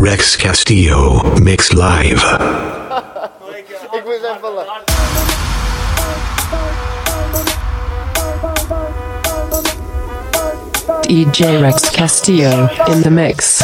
[0.00, 2.22] Rex Castillo Mix Live.
[11.04, 13.62] DJ Rex Castillo in the mix.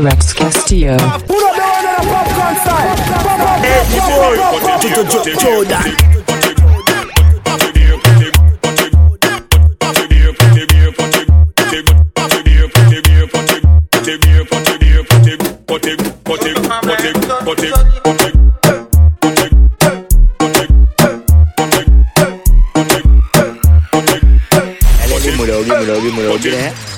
[0.00, 0.96] by Rex Castillo.
[26.38, 26.89] dímelo.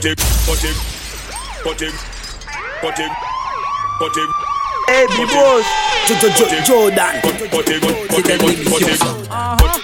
[0.00, 0.16] Put him,
[0.46, 0.74] put him,
[1.62, 1.92] put him,
[2.80, 3.10] put him,
[3.98, 4.28] put him.
[4.88, 5.66] Hey, be boss.
[6.64, 7.20] Jordan.
[7.20, 8.96] Put him, put him, put him, put him, put him,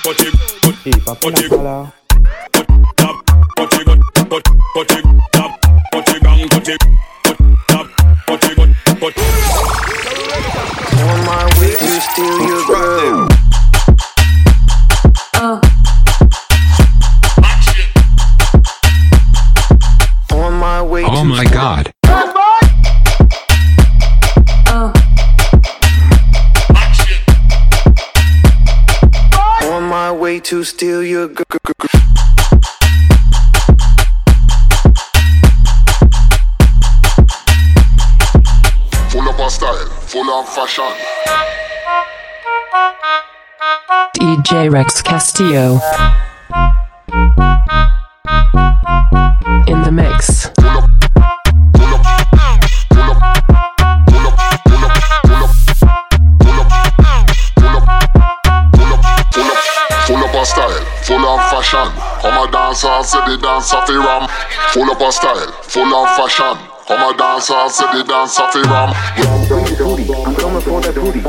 [0.02, 0.32] put him,
[3.56, 5.60] put him, put put him, tap,
[5.92, 6.78] put him down, put him,
[7.22, 7.36] put
[7.68, 7.86] tap,
[8.26, 9.18] put him, put.
[10.96, 13.65] On my way, you steal your girl.
[21.36, 21.92] My god.
[29.64, 31.44] On my way to steal your girl.
[39.10, 40.90] Full of style, full of fashion.
[44.14, 45.80] DJ Rex Castillo.
[49.66, 50.45] In the mix.
[63.66, 64.28] Dancer fi ram.
[64.72, 66.56] Full of style, full of fashion.
[66.86, 68.94] Come a dancer, say the dancer fi ram.
[68.94, 71.20] I'm coming for that booty.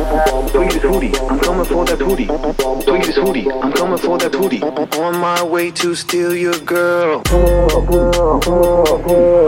[0.67, 1.11] This hoodie.
[1.17, 1.97] I'm coming for that.
[1.97, 3.51] Tweet this hoodie.
[3.51, 4.61] I'm coming for that hoodie.
[4.61, 7.21] On my way to steal your girl.
[7.25, 7.33] I'm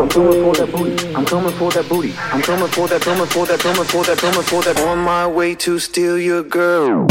[0.09, 1.15] coming for that booty.
[1.15, 2.13] I'm coming for that booty.
[2.17, 4.79] I'm coming for that, coming for that, coming for that, coming for that.
[4.79, 7.07] On my way to steal your girl.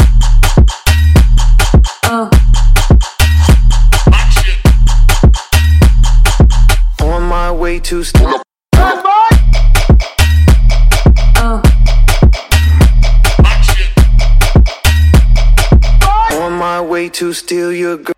[7.79, 8.41] My way to steal.
[11.35, 11.61] Oh.
[16.33, 18.15] On my way to steal your girl.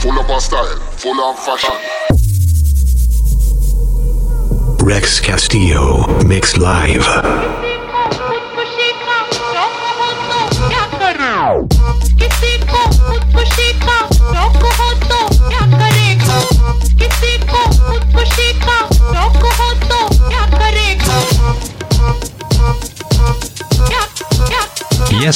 [0.00, 1.76] Full of a style, full of fashion.
[4.86, 7.79] Rex Castillo Mix Live.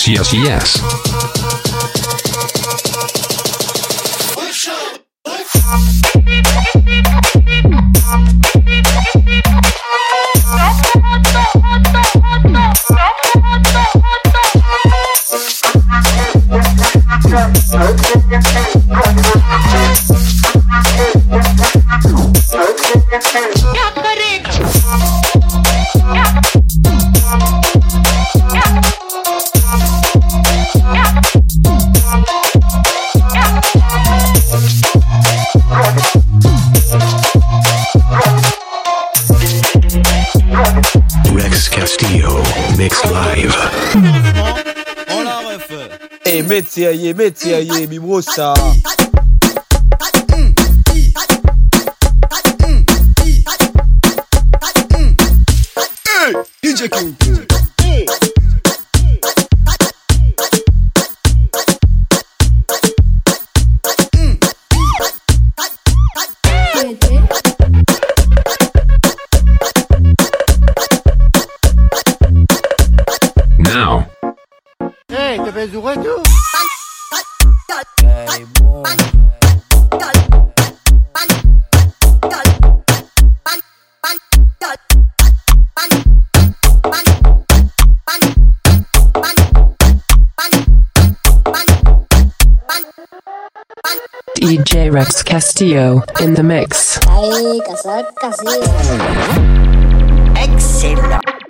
[0.07, 1.04] Yes, yes.
[46.77, 47.87] Eh, metti aie,
[94.95, 97.01] Rex Castillo in the mix.
[100.37, 101.44] Excellent.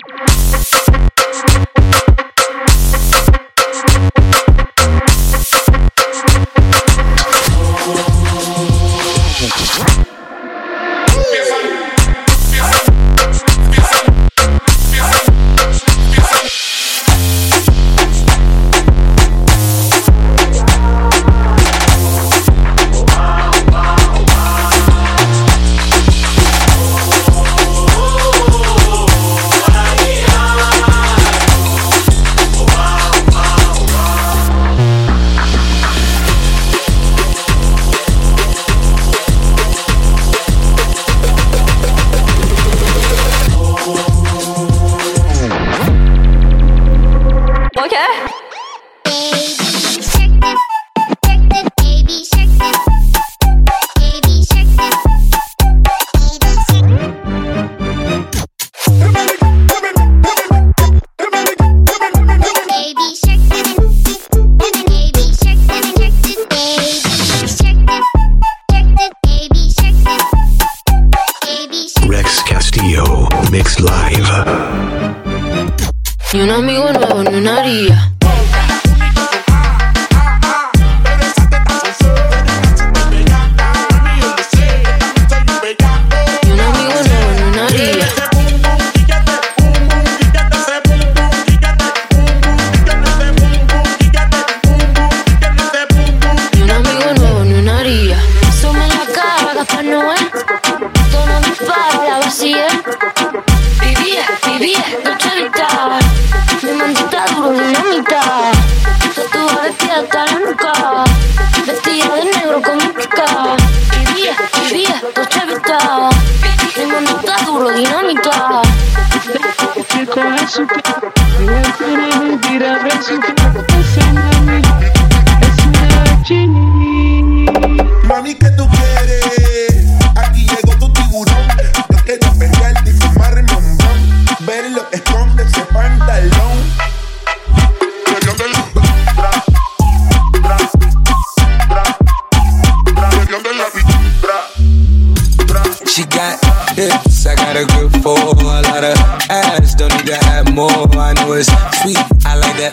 [151.43, 152.71] Sweet, I like that.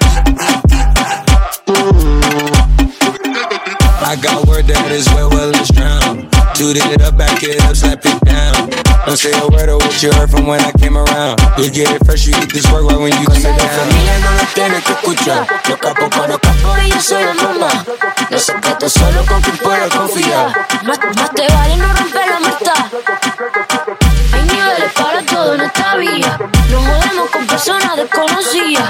[4.07, 6.31] I got word that is well, well, it's drown.
[6.55, 8.71] Toot it up, back it up, slap it down.
[9.03, 11.43] Don't say a word of what you heard from when I came around.
[11.59, 13.59] You get it fresh, you eat this work right when you come down.
[13.59, 15.43] familia no las tienes que escuchar.
[15.67, 17.85] Yo capo con capo y yo soy la mamá.
[18.31, 20.55] No secreto solo con quien puedo confiar.
[20.87, 22.39] Más, más te vale no romper la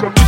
[0.00, 0.21] No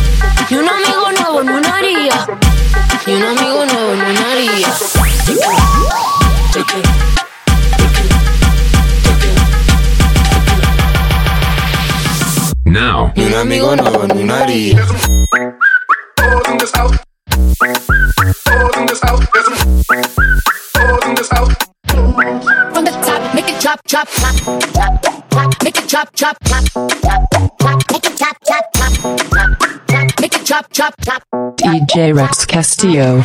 [31.95, 33.23] DJ Rex Castillo.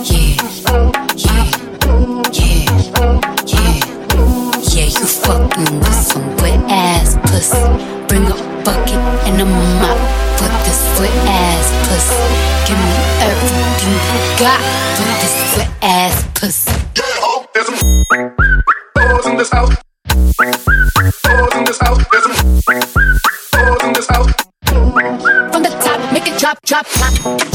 [0.00, 0.40] Yeah,
[1.16, 1.52] yeah, yeah,
[3.44, 3.76] yeah.
[4.72, 7.60] Yeah, you fucking with some wet ass pussy.
[8.08, 8.96] Bring a bucket
[9.28, 9.98] and a mop
[10.38, 12.16] for this wet ass pussy.
[12.64, 14.00] Give me everything you
[14.40, 14.64] got
[14.96, 16.72] for this wet ass pussy.
[19.26, 19.76] in this house.
[20.14, 22.02] Doors in this house.
[22.10, 22.32] There's some
[23.52, 24.32] doors in this house.
[24.64, 27.45] From the top, make it drop, drop, drop, drop, drop.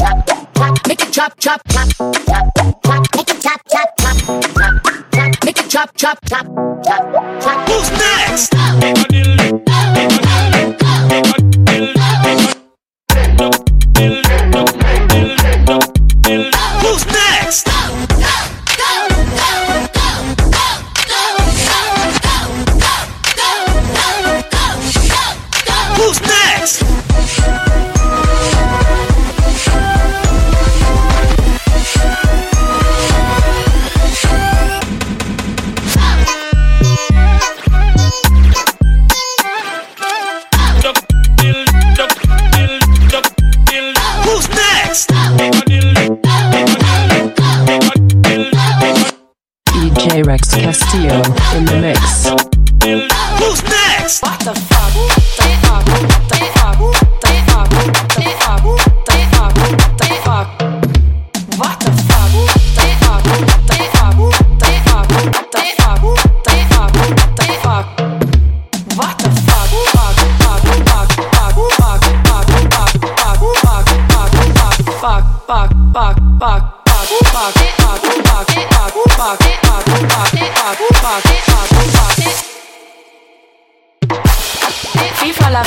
[0.92, 3.06] Make it chop, chop, chop, chop, chop.
[3.16, 4.82] Make it chop, chop, chop, chop,
[5.14, 5.44] chop.
[5.46, 6.46] Make it chop, chop, chop,
[6.84, 7.66] chop, chop.
[7.66, 9.11] Who's next?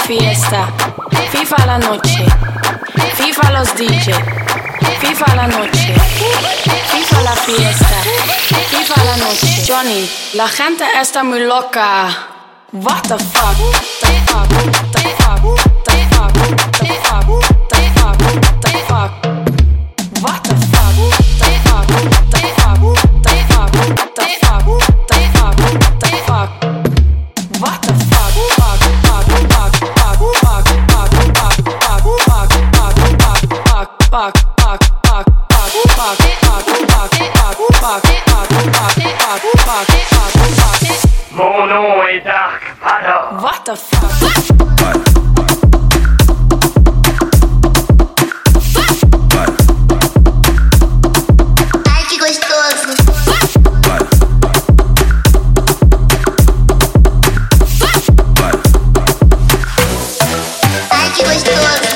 [0.06, 0.68] Fiesta,
[1.32, 2.26] FIFA la noche,
[3.16, 4.14] FIFA los DJ,
[5.00, 5.96] FIFA la noche,
[6.92, 7.98] FIFA la fiesta,
[8.70, 9.64] FIFA la noche.
[9.68, 12.08] Johnny, la gente está muy loca.
[12.72, 13.58] What the fuck?
[14.02, 14.48] The fuck?
[14.92, 15.42] The fuck?
[15.86, 16.34] The fuck?
[16.78, 17.28] The fuck?
[17.28, 17.55] The fuck?
[61.16, 61.95] случилось то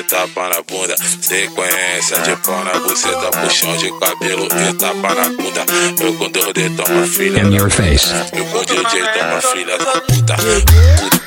[0.00, 0.96] e tapa na bunda.
[1.20, 5.64] Sequência de pau na buceta, puxão de cabelo e tapa na bunda.
[6.00, 7.42] Eu com Deus de toma filha.
[7.42, 8.08] In your face.
[8.32, 11.19] Eu com DJ toma filha da puta.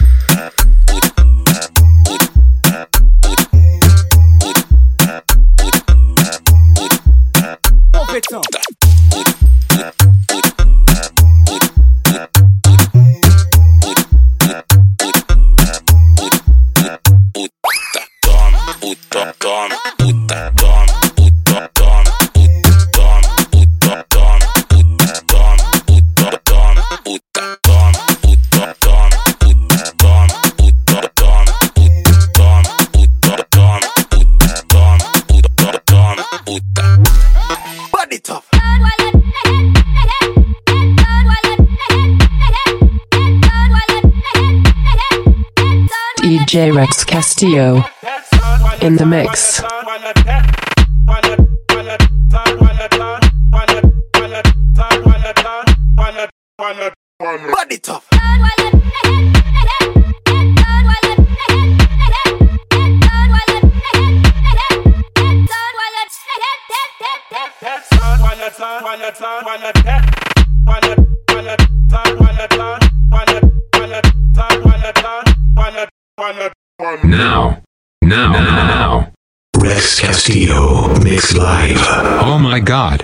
[46.53, 47.83] DJ Rex Castillo
[48.83, 49.59] in the mix.
[57.19, 58.07] Body tough.
[76.15, 77.61] Now.
[78.03, 78.31] Now.
[78.31, 79.11] Now.
[79.57, 81.77] Rex Castillo Mix Live.
[82.21, 83.01] Oh my god.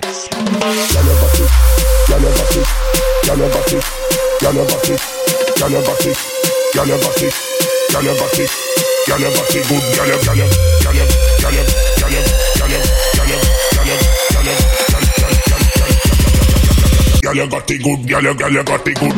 [17.31, 19.15] You got it good, girl, you, girl, you got it good.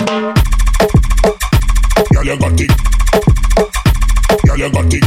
[2.23, 3.00] You got it.
[4.61, 5.01] You got it.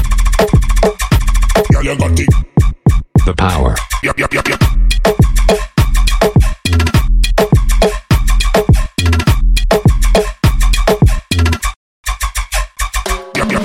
[1.70, 2.28] Girl, you got it.
[3.24, 3.76] The power.
[4.02, 4.60] Yep, yep, yep, yep.
[13.36, 13.62] Yep, yep,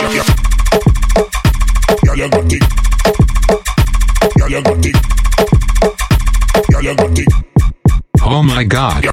[9.02, 9.09] yep,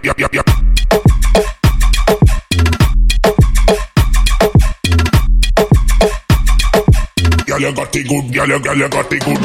[8.07, 8.33] it good.
[8.33, 9.37] Girl, you, girl, you got it good.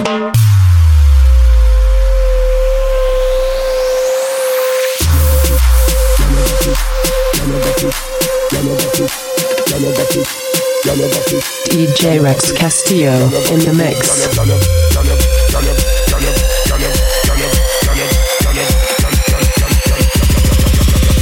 [11.70, 13.14] DJ Rex Castillo
[13.52, 14.28] in the mix.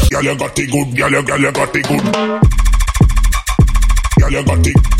[0.09, 0.97] Girl, you got it good.
[0.97, 2.03] Girl, you, girl, you got it good.
[4.19, 4.98] Girl, you got it.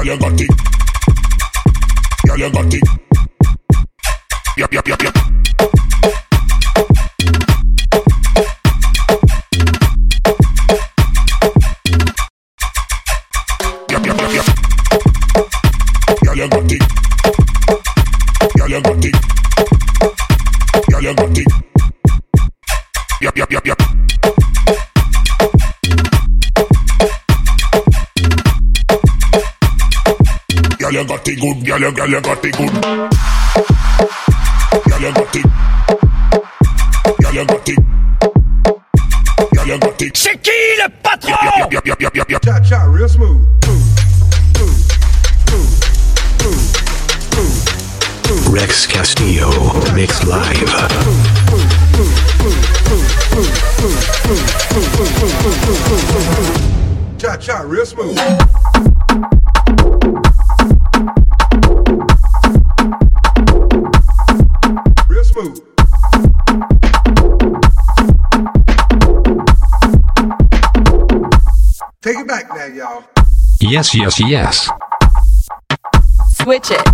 [0.00, 0.50] Girl, you got it.
[2.26, 2.82] Girl, you got it.
[4.56, 5.39] Yep, yep, yep, yep.
[31.00, 31.64] You got it good.
[31.64, 32.72] Girl, you, girl, you got it good.
[34.84, 35.46] Girl, you got it.
[37.20, 37.78] Girl, you got it.
[39.54, 40.16] Girl, you got it.
[40.16, 41.32] C'est qui le patron
[41.70, 42.42] Yep, yep, yep, yep, yep, yep.
[42.44, 43.46] Cha cha, real smooth.
[48.50, 49.50] Rex Castillo
[49.94, 50.70] Mix Live.
[57.18, 58.18] Cha cha, real smooth.
[73.70, 74.68] Yes, yes, yes.
[76.32, 76.84] Switch it.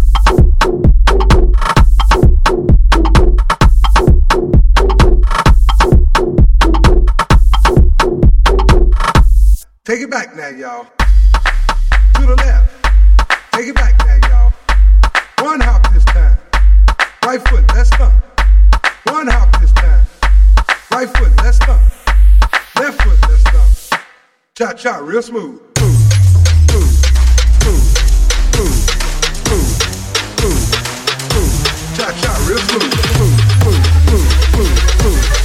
[9.87, 10.87] Take it back now, y'all.
[12.12, 12.85] To the left.
[13.53, 14.53] Take it back now, y'all.
[15.39, 16.37] One hop this time.
[17.25, 18.12] Right foot, let's stomp.
[19.05, 20.05] One hop this time.
[20.91, 21.81] Right foot, let's stomp.
[22.75, 24.03] Left foot, let's stomp.
[24.55, 25.66] Cha cha, real smooth.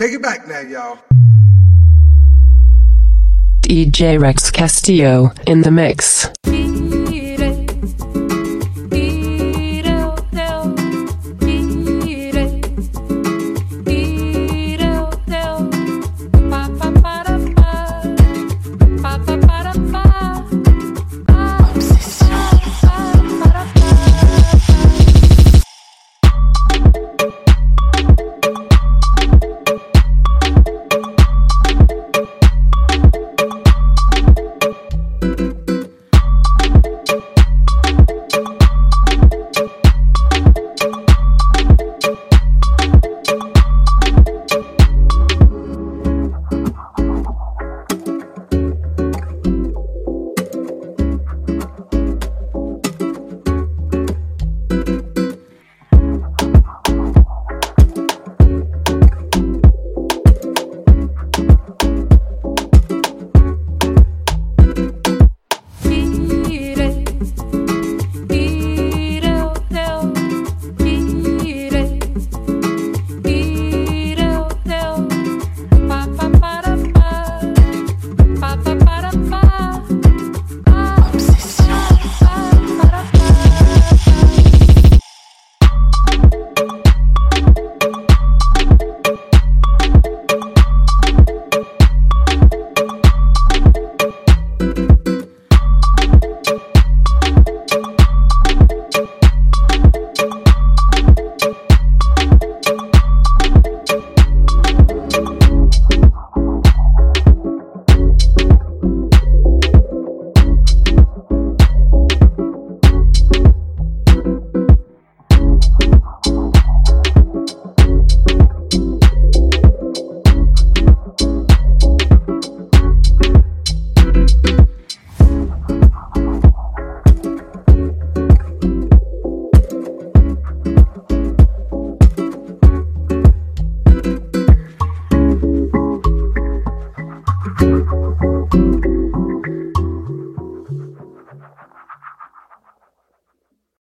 [0.00, 0.98] Take it back now, y'all.
[3.60, 6.26] DJ Rex Castillo in the mix.